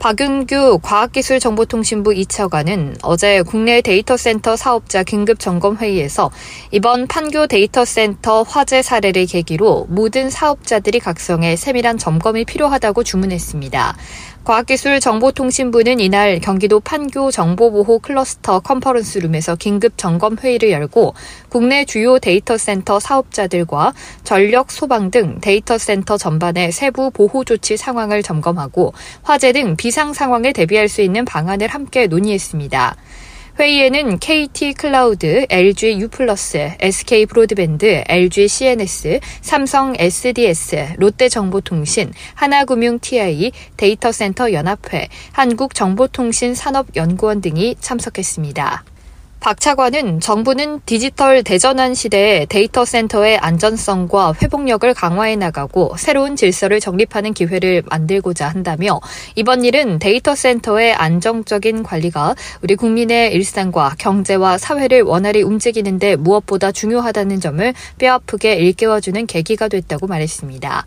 박윤규 0.00 0.78
과학기술정보통신부 0.82 2.12
2차관은 2.12 2.96
어제 3.02 3.42
국내 3.42 3.82
데이터센터 3.82 4.56
사업자 4.56 5.02
긴급 5.02 5.38
점검 5.38 5.76
회의에서 5.76 6.30
이번 6.70 7.06
판교 7.06 7.46
데이터센터 7.46 8.42
화재 8.42 8.80
사례를 8.80 9.26
계기로 9.26 9.88
모든 9.90 10.30
사업자들이 10.30 11.00
각성해 11.00 11.54
세밀한 11.54 11.98
점검이 11.98 12.46
필요하다고 12.46 13.04
주문했습니다. 13.04 13.94
과학기술정보통신부는 14.44 16.00
이날 16.00 16.40
경기도 16.40 16.80
판교 16.80 17.30
정보보호 17.30 17.98
클러스터 17.98 18.60
컨퍼런스룸에서 18.60 19.56
긴급 19.56 19.98
점검 19.98 20.38
회의를 20.38 20.70
열고 20.70 21.14
국내 21.48 21.84
주요 21.84 22.18
데이터 22.18 22.56
센터 22.56 22.98
사업자들과 22.98 23.92
전력, 24.24 24.70
소방 24.70 25.10
등 25.10 25.38
데이터 25.40 25.76
센터 25.76 26.16
전반의 26.16 26.72
세부 26.72 27.10
보호 27.10 27.44
조치 27.44 27.76
상황을 27.76 28.22
점검하고 28.22 28.94
화재 29.22 29.52
등 29.52 29.76
비상 29.76 30.14
상황에 30.14 30.52
대비할 30.52 30.88
수 30.88 31.02
있는 31.02 31.24
방안을 31.24 31.68
함께 31.68 32.06
논의했습니다. 32.06 32.96
회의에는 33.60 34.18
KT 34.20 34.72
클라우드, 34.72 35.44
LG 35.50 36.00
U+, 36.00 36.08
SK 36.80 37.26
브로드밴드, 37.26 38.04
LG 38.08 38.48
CNS, 38.48 39.20
삼성 39.42 39.92
SDS, 39.98 40.94
롯데정보통신, 40.96 42.14
하나금융 42.32 42.98
TI, 43.00 43.52
데이터센터 43.76 44.54
연합회, 44.54 45.08
한국정보통신산업연구원 45.32 47.42
등이 47.42 47.74
참석했습니다. 47.80 48.84
박 49.40 49.58
차관은 49.58 50.20
정부는 50.20 50.82
디지털 50.84 51.42
대전환 51.42 51.94
시대에 51.94 52.44
데이터 52.44 52.84
센터의 52.84 53.38
안전성과 53.38 54.34
회복력을 54.42 54.92
강화해 54.92 55.34
나가고 55.34 55.94
새로운 55.96 56.36
질서를 56.36 56.78
정립하는 56.78 57.32
기회를 57.32 57.82
만들고자 57.86 58.46
한다며 58.46 59.00
이번 59.36 59.64
일은 59.64 59.98
데이터 59.98 60.34
센터의 60.34 60.92
안정적인 60.92 61.82
관리가 61.84 62.34
우리 62.62 62.76
국민의 62.76 63.32
일상과 63.32 63.94
경제와 63.98 64.58
사회를 64.58 65.02
원활히 65.02 65.40
움직이는데 65.40 66.16
무엇보다 66.16 66.70
중요하다는 66.70 67.40
점을 67.40 67.74
뼈아프게 67.96 68.56
일깨워주는 68.56 69.24
계기가 69.24 69.68
됐다고 69.68 70.06
말했습니다. 70.06 70.84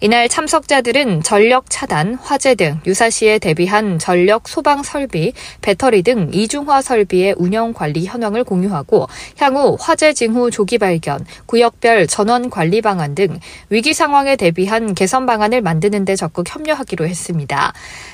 이날 0.00 0.28
참석자들은 0.28 1.24
전력 1.24 1.64
차단, 1.70 2.14
화재 2.14 2.54
등 2.54 2.78
유사시에 2.86 3.40
대비한 3.40 3.98
전력 3.98 4.46
소방 4.46 4.84
설비, 4.84 5.32
배터리 5.60 6.02
등 6.02 6.30
이중화 6.32 6.82
설비의 6.82 7.34
운영 7.38 7.72
관리 7.72 7.95
현황을 8.04 8.44
공유하고 8.44 9.08
향후 9.38 9.76
화재 9.80 10.12
징후 10.12 10.50
조기 10.50 10.78
발견, 10.78 11.24
구역별 11.46 12.06
전원 12.06 12.50
관리 12.50 12.80
방안 12.80 13.14
등 13.14 13.38
위기 13.70 13.94
상황에 13.94 14.36
대비한 14.36 14.94
개선 14.94 15.26
방안을 15.26 15.62
만드는 15.62 16.04
데 16.04 16.16
적극 16.16 16.52
협력하기로 16.52 17.06
했습니다. 17.06 17.72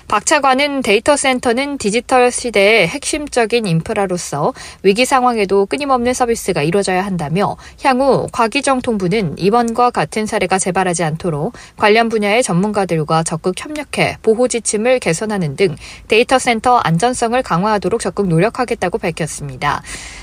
박 0.08 0.26
차관은 0.26 0.82
데이터 0.82 1.16
센터는 1.16 1.78
디지털 1.78 2.30
시대의 2.30 2.86
핵심적인 2.88 3.66
인프라로서 3.66 4.52
위기 4.82 5.04
상황에도 5.04 5.66
끊임없는 5.66 6.12
서비스가 6.12 6.62
이루어져야 6.62 7.04
한다며 7.04 7.56
향후 7.82 8.28
과기정통부는 8.32 9.38
이번과 9.38 9.90
같은 9.90 10.26
사례가 10.26 10.58
재발하지 10.58 11.04
않도록 11.04 11.54
관련 11.76 12.08
분야의 12.08 12.42
전문가들과 12.42 13.22
적극 13.22 13.54
협력해 13.58 14.18
보호 14.22 14.48
지침을 14.48 14.98
개선하는 14.98 15.56
등 15.56 15.76
데이터 16.08 16.38
센터 16.38 16.76
안전성을 16.76 17.40
강화하도록 17.42 18.00
적극 18.00 18.28
노력하겠다고 18.28 18.98
밝혔습니다. 18.98 19.71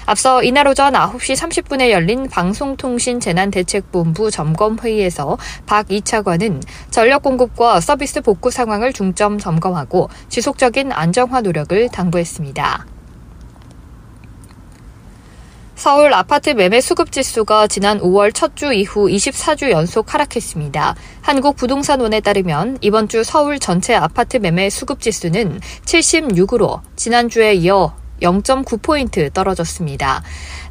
앞서 0.06 0.44
이날 0.44 0.68
오전 0.68 0.94
9시 0.94 1.36
30분에 1.36 1.92
열린 1.92 2.28
방송통신재난대책본부 2.28 4.32
점검회의에서 4.32 5.38
박 5.66 5.88
2차관은 5.88 6.64
전력 6.90 7.22
공급과 7.22 7.80
서비스 7.80 8.22
복구 8.22 8.50
상황을 8.50 8.92
중점 8.92 9.38
점검하고 9.38 10.10
지속적인 10.30 10.92
안정화 10.92 11.42
노력을 11.42 11.90
당부했습니다. 11.90 12.86
서울 15.76 16.14
아파트 16.14 16.50
매매 16.50 16.82
수급 16.82 17.10
지수가 17.10 17.68
지난 17.68 18.02
5월 18.02 18.34
첫 18.34 18.54
주 18.56 18.74
이후 18.74 19.08
24주 19.08 19.70
연속 19.70 20.14
하락했습니다. 20.14 20.96
한국부동산원에 21.22 22.20
따르면 22.20 22.80
이번 22.82 23.08
주 23.08 23.24
서울 23.24 23.60
전체 23.60 23.96
아파트 23.96 24.36
매매 24.36 24.70
수급 24.70 25.00
지수는 25.00 25.62
76으로 25.86 26.82
지난주에 26.98 27.54
이어 27.54 27.96
0.9포인트 28.22 29.34
떨어졌습니다. 29.34 30.22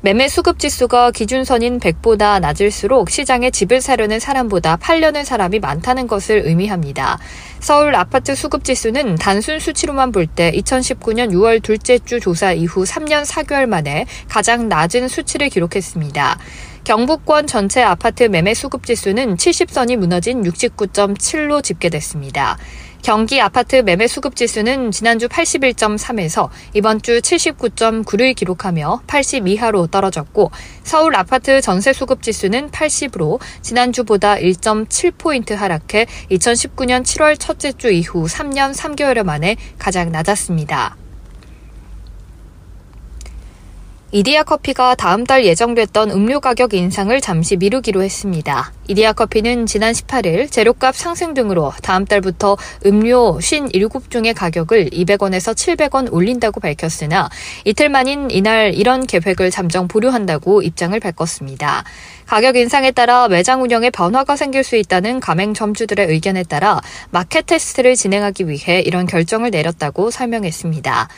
매매 0.00 0.28
수급 0.28 0.58
지수가 0.60 1.10
기준선인 1.10 1.80
100보다 1.80 2.40
낮을수록 2.40 3.10
시장에 3.10 3.50
집을 3.50 3.80
사려는 3.80 4.20
사람보다 4.20 4.76
팔려는 4.76 5.24
사람이 5.24 5.58
많다는 5.58 6.06
것을 6.06 6.42
의미합니다. 6.46 7.18
서울 7.58 7.96
아파트 7.96 8.34
수급 8.36 8.62
지수는 8.62 9.16
단순 9.16 9.58
수치로만 9.58 10.12
볼 10.12 10.28
때 10.28 10.52
2019년 10.52 11.32
6월 11.32 11.62
둘째 11.62 11.98
주 11.98 12.20
조사 12.20 12.52
이후 12.52 12.84
3년 12.84 13.24
4개월 13.24 13.66
만에 13.66 14.06
가장 14.28 14.68
낮은 14.68 15.08
수치를 15.08 15.48
기록했습니다. 15.48 16.38
경북권 16.84 17.46
전체 17.46 17.82
아파트 17.82 18.24
매매 18.24 18.54
수급 18.54 18.86
지수는 18.86 19.36
70선이 19.36 19.96
무너진 19.96 20.42
69.7로 20.42 21.62
집계됐습니다. 21.62 22.56
경기 23.02 23.40
아파트 23.40 23.76
매매 23.76 24.06
수급 24.06 24.36
지수는 24.36 24.90
지난주 24.90 25.28
81.3에서 25.28 26.48
이번 26.74 27.00
주 27.00 27.20
79.9를 27.20 28.34
기록하며 28.34 29.02
80 29.06 29.48
이하로 29.48 29.86
떨어졌고 29.86 30.50
서울 30.82 31.16
아파트 31.16 31.60
전세 31.60 31.92
수급 31.92 32.22
지수는 32.22 32.70
80으로 32.70 33.40
지난주보다 33.62 34.36
1.7포인트 34.36 35.54
하락해 35.54 36.06
2019년 36.30 37.02
7월 37.02 37.38
첫째 37.38 37.72
주 37.72 37.90
이후 37.90 38.26
3년 38.26 38.74
3개월 38.74 39.22
만에 39.22 39.56
가장 39.78 40.12
낮았습니다. 40.12 41.07
이디야 44.10 44.44
커피가 44.44 44.94
다음 44.94 45.24
달 45.24 45.44
예정됐던 45.44 46.10
음료 46.12 46.40
가격 46.40 46.72
인상을 46.72 47.20
잠시 47.20 47.56
미루기로 47.56 48.02
했습니다. 48.02 48.72
이디야 48.86 49.12
커피는 49.12 49.66
지난 49.66 49.92
18일 49.92 50.50
재료값 50.50 50.96
상승 50.96 51.34
등으로 51.34 51.74
다음 51.82 52.06
달부터 52.06 52.56
음료 52.86 53.36
57종의 53.36 54.34
가격을 54.34 54.88
200원에서 54.88 55.54
700원 55.54 56.10
올린다고 56.10 56.58
밝혔으나 56.58 57.28
이틀 57.66 57.90
만인 57.90 58.30
이날 58.30 58.72
이런 58.72 59.06
계획을 59.06 59.50
잠정 59.50 59.88
보류한다고 59.88 60.62
입장을 60.62 60.98
바꿨습니다. 60.98 61.84
가격 62.24 62.56
인상에 62.56 62.92
따라 62.92 63.28
매장 63.28 63.62
운영에 63.62 63.90
변화가 63.90 64.36
생길 64.36 64.64
수 64.64 64.76
있다는 64.76 65.20
가맹점주들의 65.20 66.06
의견에 66.06 66.44
따라 66.44 66.80
마켓 67.10 67.44
테스트를 67.44 67.94
진행하기 67.94 68.48
위해 68.48 68.80
이런 68.80 69.06
결정을 69.06 69.50
내렸다고 69.50 70.10
설명했습니다. 70.10 71.08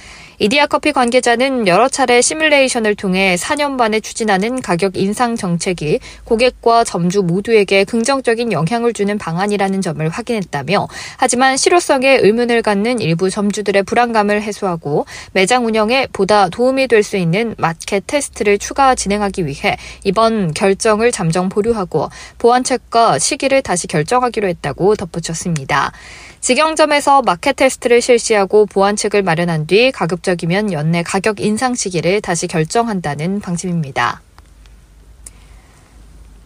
이디야 0.42 0.68
커피 0.68 0.92
관계자는 0.92 1.66
여러 1.66 1.90
차례 1.90 2.22
시뮬레이션을 2.22 2.94
통해 2.94 3.36
4년 3.38 3.72
만에 3.72 4.00
추진하는 4.00 4.62
가격 4.62 4.96
인상 4.96 5.36
정책이 5.36 6.00
고객과 6.24 6.84
점주 6.84 7.22
모두에게 7.22 7.84
긍정적인 7.84 8.50
영향을 8.50 8.94
주는 8.94 9.18
방안이라는 9.18 9.82
점을 9.82 10.08
확인했다며 10.08 10.88
하지만 11.18 11.58
실효성에 11.58 12.20
의문을 12.22 12.62
갖는 12.62 13.00
일부 13.00 13.28
점주들의 13.28 13.82
불안감을 13.82 14.40
해소하고 14.40 15.04
매장 15.32 15.66
운영에 15.66 16.06
보다 16.10 16.48
도움이 16.48 16.88
될 16.88 17.00
수 17.00 17.16
있는 17.16 17.54
마켓 17.58 18.06
테스트를 18.06 18.58
추가 18.58 18.94
진행하기 18.94 19.46
위해 19.46 19.76
이번 20.04 20.52
결정을 20.52 21.12
잠정 21.12 21.48
보류하고 21.48 22.08
보완책과 22.38 23.18
시기를 23.18 23.62
다시 23.62 23.86
결정하기로 23.86 24.46
했다고 24.48 24.96
덧붙였습니다. 24.96 25.92
직영점에서 26.40 27.20
마켓 27.22 27.56
테스트를 27.56 28.00
실시하고 28.00 28.64
보완책을 28.66 29.22
마련한 29.22 29.66
뒤 29.66 29.92
가급적이면 29.92 30.72
연내 30.72 31.02
가격 31.02 31.38
인상 31.40 31.74
시기를 31.74 32.22
다시 32.22 32.46
결정한다는 32.46 33.40
방침입니다. 33.40 34.22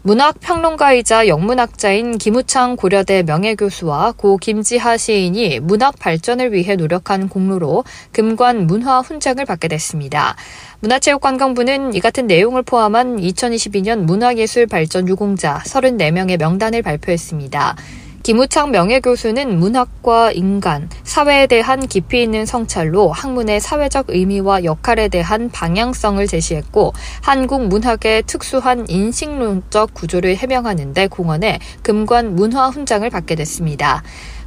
문학평론가이자 0.02 1.28
영문학자인 1.28 2.18
김우창 2.18 2.76
고려대 2.76 3.22
명예교수와 3.22 4.12
고 4.12 4.36
김지하 4.36 4.98
시인이 4.98 5.60
문학 5.60 5.98
발전을 5.98 6.52
위해 6.52 6.76
노력한 6.76 7.30
공로로 7.30 7.84
금관 8.12 8.66
문화 8.66 9.00
훈장을 9.00 9.42
받게 9.42 9.68
됐습니다. 9.68 10.36
문화체육관광부는 10.80 11.94
이 11.94 12.00
같은 12.00 12.26
내용을 12.26 12.64
포함한 12.64 13.16
2022년 13.16 14.00
문화예술 14.00 14.66
발전 14.66 15.08
유공자 15.08 15.62
34명의 15.64 16.38
명단을 16.38 16.82
발표했습니다. 16.82 17.76
김우창 18.24 18.70
명예교수는 18.70 19.58
문학과 19.58 20.32
인간, 20.32 20.88
사회에 21.02 21.46
대한 21.46 21.86
깊이 21.86 22.22
있는 22.22 22.46
성찰로 22.46 23.12
학문의 23.12 23.60
사회적 23.60 24.06
의미와 24.08 24.64
역할에 24.64 25.08
대한 25.08 25.50
방향성을 25.50 26.26
제시했고 26.26 26.94
한국 27.20 27.66
문학의 27.66 28.22
특수한 28.22 28.86
인식론적 28.88 29.92
구조를 29.92 30.36
해명하는 30.36 30.94
데 30.94 31.06
공헌해 31.06 31.58
금관 31.82 32.34
문화 32.34 32.70
훈장을 32.70 33.10
받게 33.10 33.34
됐습니다. 33.34 34.02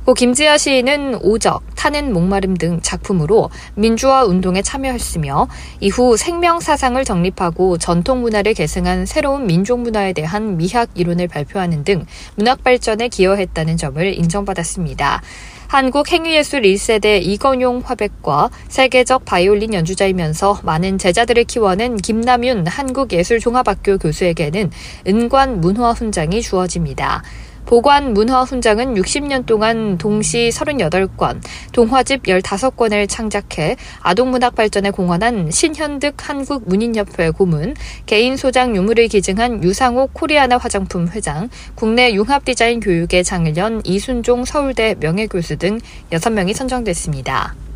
고 0.07 0.13
김지아 0.13 0.57
시인은 0.57 1.19
오적, 1.21 1.63
타는 1.75 2.13
목마름 2.13 2.55
등 2.55 2.79
작품으로 2.81 3.49
민주화 3.75 4.23
운동에 4.23 4.61
참여했으며 4.61 5.49
이후 5.81 6.15
생명 6.15 6.61
사상을 6.61 7.03
정립하고 7.03 7.77
전통 7.77 8.21
문화를 8.21 8.53
계승한 8.53 9.05
새로운 9.05 9.47
민족 9.47 9.81
문화에 9.81 10.13
대한 10.13 10.55
미학 10.55 10.87
이론을 10.95 11.27
발표하는 11.27 11.83
등 11.83 12.05
문학 12.35 12.63
발전에 12.63 13.09
기여했다는 13.09 13.75
점을 13.75 14.01
인정받았습니다. 14.13 15.21
한국 15.67 16.09
행위예술 16.09 16.61
1세대 16.61 17.21
이건용 17.21 17.81
화백과 17.83 18.49
세계적 18.69 19.25
바이올린 19.25 19.73
연주자이면서 19.73 20.61
많은 20.63 20.97
제자들을 20.99 21.43
키워낸 21.43 21.97
김남윤 21.97 22.67
한국예술종합학교 22.67 23.97
교수에게는 23.97 24.71
은관 25.05 25.59
문화 25.59 25.91
훈장이 25.91 26.41
주어집니다. 26.41 27.23
보관 27.67 28.13
문화 28.13 28.43
훈장은 28.43 28.95
60년 28.95 29.45
동안 29.45 29.97
동시 29.97 30.49
38권, 30.53 31.41
동화집 31.73 32.23
15권을 32.23 33.09
창작해 33.09 33.75
아동문학 33.99 34.55
발전에 34.55 34.89
공헌한 34.89 35.51
신현득 35.51 36.15
한국문인협회 36.17 37.31
고문, 37.31 37.75
개인 38.05 38.37
소장 38.37 38.73
유물을 38.73 39.09
기증한 39.09 39.65
유상옥 39.65 40.13
코리아나 40.13 40.55
화장품 40.57 41.09
회장, 41.09 41.49
국내 41.75 42.13
융합디자인 42.13 42.79
교육의 42.79 43.25
장일연 43.25 43.81
이순종 43.83 44.45
서울대 44.45 44.95
명예교수 45.01 45.57
등 45.57 45.77
6명이 46.11 46.53
선정됐습니다. 46.53 47.66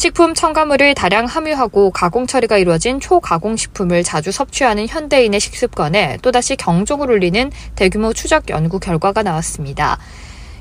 식품 0.00 0.32
첨가물을 0.32 0.94
다량 0.94 1.26
함유하고 1.26 1.90
가공 1.90 2.26
처리가 2.26 2.56
이루어진 2.56 3.00
초가공 3.00 3.58
식품을 3.58 4.02
자주 4.02 4.32
섭취하는 4.32 4.88
현대인의 4.88 5.38
식습관에 5.40 6.16
또다시 6.22 6.56
경종을 6.56 7.10
울리는 7.10 7.52
대규모 7.76 8.14
추적 8.14 8.48
연구 8.48 8.80
결과가 8.80 9.22
나왔습니다. 9.22 9.98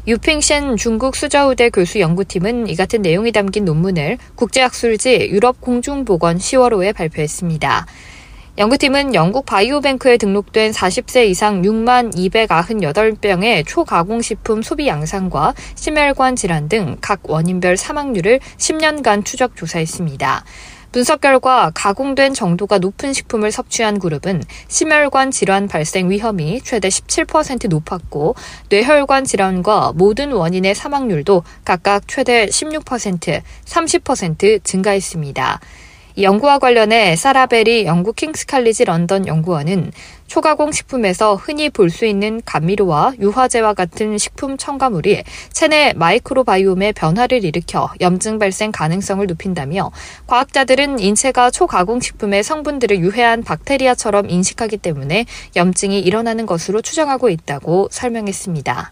유핑셴 0.08 0.76
중국 0.76 1.16
수저우대 1.16 1.70
교수 1.70 2.02
연구팀은 2.02 2.68
이 2.68 2.76
같은 2.76 3.02
내용이 3.02 3.32
담긴 3.32 3.64
논문을 3.64 4.18
국제학술지 4.36 5.30
유럽 5.32 5.62
공중보건 5.62 6.38
10월호에 6.38 6.94
발표했습니다. 6.94 7.86
연구팀은 8.58 9.16
영국 9.16 9.46
바이오뱅크에 9.46 10.18
등록된 10.18 10.72
40세 10.72 11.28
이상 11.28 11.62
6만 11.62 12.14
298명의 12.14 13.64
초가공식품 13.66 14.62
소비 14.62 14.88
양상과 14.88 15.54
심혈관 15.76 16.36
질환 16.36 16.68
등 16.68 16.98
각 17.00 17.22
원인별 17.24 17.78
사망률을 17.78 18.40
10년간 18.58 19.24
추적 19.24 19.56
조사했습니다. 19.56 20.44
분석 20.92 21.22
결과 21.22 21.72
가공된 21.74 22.34
정도가 22.34 22.80
높은 22.80 23.14
식품을 23.14 23.52
섭취한 23.52 24.00
그룹은 24.00 24.44
심혈관 24.68 25.32
질환 25.32 25.68
발생 25.68 26.10
위험이 26.10 26.60
최대 26.62 26.88
17% 26.90 27.70
높았고 27.70 28.36
뇌혈관 28.70 29.24
질환과 29.24 29.94
모든 29.96 30.32
원인의 30.32 30.74
사망률도 30.76 31.44
각각 31.64 32.08
최대 32.08 32.48
16%, 32.48 33.42
30% 33.66 34.64
증가했습니다. 34.64 35.60
연구와 36.22 36.60
관련해 36.60 37.16
사라 37.16 37.51
베리 37.51 37.86
영국 37.86 38.16
킹스칼리지 38.16 38.86
런던 38.86 39.26
연구원은 39.26 39.92
초가공 40.28 40.72
식품에서 40.72 41.36
흔히 41.36 41.70
볼 41.70 41.90
수 41.90 42.06
있는 42.06 42.42
감미료와 42.46 43.14
유화제와 43.20 43.74
같은 43.74 44.18
식품 44.18 44.58
첨가물이 44.58 45.24
체내 45.54 45.94
마이크로바이옴의 45.96 46.94
변화를 46.94 47.44
일으켜 47.44 47.90
염증 48.02 48.38
발생 48.38 48.72
가능성을 48.72 49.26
높인다며 49.26 49.92
과학자들은 50.28 51.00
인체가 51.00 51.50
초가공 51.52 52.00
식품의 52.00 52.44
성분들을 52.44 53.00
유해한 53.00 53.44
박테리아처럼 53.44 54.30
인식하기 54.30 54.78
때문에 54.78 55.26
염증이 55.56 56.00
일어나는 56.00 56.46
것으로 56.46 56.82
추정하고 56.82 57.30
있다고 57.30 57.88
설명했습니다. 57.92 58.92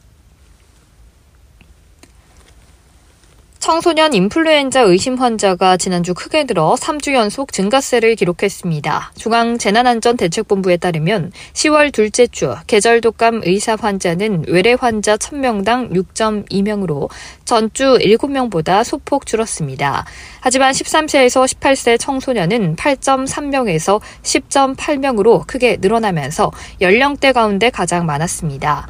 청소년 3.67 4.13
인플루엔자 4.13 4.79
의심 4.83 5.15
환자가 5.15 5.75
지난주 5.75 6.13
크게 6.13 6.45
늘어 6.45 6.75
3주 6.79 7.13
연속 7.13 7.51
증가세를 7.51 8.15
기록했습니다. 8.15 9.11
중앙재난안전대책본부에 9.17 10.77
따르면 10.77 11.33
10월 11.51 11.91
둘째 11.91 12.27
주 12.27 12.55
계절 12.67 13.01
독감 13.01 13.41
의사 13.43 13.75
환자는 13.77 14.45
외래 14.47 14.73
환자 14.79 15.17
1000명당 15.17 15.91
6.2명으로 15.91 17.09
전주 17.43 17.97
7명보다 17.99 18.85
소폭 18.85 19.25
줄었습니다. 19.25 20.05
하지만 20.39 20.71
13세에서 20.71 21.45
18세 21.45 21.99
청소년은 21.99 22.77
8.3명에서 22.77 23.99
10.8명으로 24.23 25.45
크게 25.45 25.79
늘어나면서 25.81 26.51
연령대 26.79 27.33
가운데 27.33 27.69
가장 27.69 28.05
많았습니다. 28.05 28.87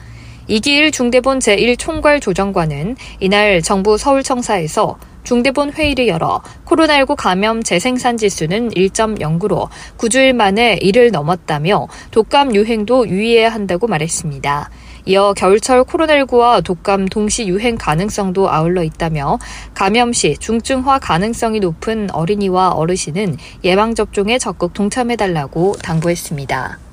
이기일 0.50 0.92
중대본 0.92 1.40
제1총괄 1.40 2.22
조정관은 2.22 2.96
이날 3.20 3.62
정부 3.62 3.98
서울청사에서 3.98 4.98
중대본 5.24 5.74
회의를 5.74 6.08
열어 6.08 6.42
코로나19 6.66 7.18
감염 7.18 7.62
재생산 7.62 8.16
지수는 8.16 8.70
1.09로 8.70 9.68
9주일 9.98 10.32
만에 10.32 10.80
1을 10.82 11.12
넘었다며 11.12 11.90
독감 12.12 12.56
유행도 12.56 13.10
유의해야 13.10 13.50
한다고 13.50 13.88
말했습니다. 13.88 14.70
이어 15.04 15.34
겨울철 15.34 15.84
코로나19와 15.84 16.64
독감 16.64 17.08
동시 17.08 17.46
유행 17.48 17.76
가능성도 17.76 18.50
아울러 18.50 18.84
있다며 18.84 19.40
감염 19.74 20.14
시 20.14 20.38
중증화 20.38 21.00
가능성이 21.00 21.60
높은 21.60 22.10
어린이와 22.14 22.70
어르신은 22.70 23.36
예방접종에 23.66 24.38
적극 24.38 24.74
동참해달라고 24.74 25.74
당부했습니다. 25.84 26.87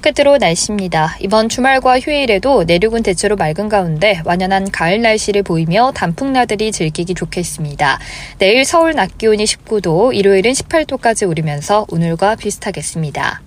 끝으로 0.00 0.38
날씨입니다. 0.38 1.16
이번 1.20 1.48
주말과 1.48 2.00
휴일에도 2.00 2.64
내륙은 2.64 3.02
대체로 3.02 3.36
맑은 3.36 3.68
가운데 3.68 4.20
완연한 4.24 4.70
가을 4.70 5.02
날씨를 5.02 5.42
보이며 5.42 5.92
단풍나들이 5.94 6.72
즐기기 6.72 7.14
좋겠습니다. 7.14 7.98
내일 8.38 8.64
서울 8.64 8.94
낮 8.94 9.18
기온이 9.18 9.44
19도, 9.44 10.14
일요일은 10.14 10.52
18도까지 10.52 11.28
오르면서 11.28 11.86
오늘과 11.90 12.36
비슷하겠습니다. 12.36 13.42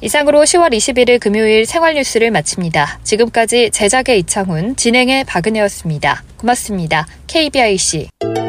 이상으로 0.00 0.42
10월 0.42 0.74
21일 0.74 1.18
금요일 1.18 1.64
생활 1.64 1.94
뉴스를 1.94 2.30
마칩니다. 2.30 3.00
지금까지 3.04 3.70
제작의 3.70 4.18
이창훈, 4.20 4.76
진행의 4.76 5.24
박은혜였습니다. 5.24 6.22
고맙습니다. 6.36 7.06
KBIC. 7.26 8.43